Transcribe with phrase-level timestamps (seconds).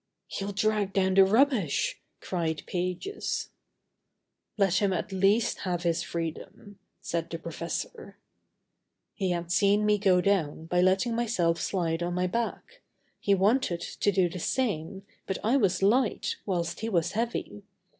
[0.25, 3.49] "He'll drag down the rubbish!" cried Pages.
[4.57, 8.17] "Let him at least have his freedom," said the professor.
[9.13, 12.81] He had seen me go down by letting myself slide on my back.
[13.19, 17.61] He wanted to do the same, but I was light, whilst he was heavy.